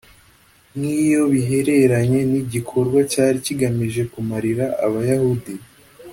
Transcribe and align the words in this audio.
nk 0.75 0.83
iyo 1.03 1.21
bihereranye 1.33 2.19
n 2.31 2.33
igikorwa 2.41 2.99
cyari 3.11 3.37
kigamije 3.45 4.01
kumarira 4.11 4.65
Abayahudi 4.85 5.53